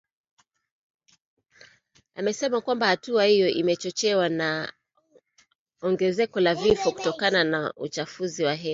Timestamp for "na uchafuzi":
7.43-8.43